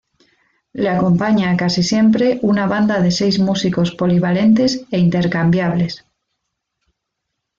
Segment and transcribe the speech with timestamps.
[0.73, 6.03] Le acompaña casi siempre una banda de seis músicos polivalentes e intercambiables.